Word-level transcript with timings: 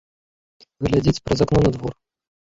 Глядзіць 0.85 1.21
праз 1.27 1.43
акно 1.45 1.59
на 1.65 1.71
двор. 1.75 1.93